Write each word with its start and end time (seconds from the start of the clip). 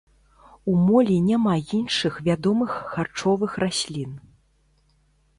У 0.71 0.73
молі 0.85 1.17
няма 1.25 1.51
іншых 1.77 2.13
вядомых 2.27 2.71
харчовых 2.93 3.51
раслін. 3.65 4.17